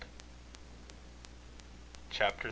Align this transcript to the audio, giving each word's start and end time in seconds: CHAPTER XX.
CHAPTER 2.09 2.33
XX. 2.35 2.39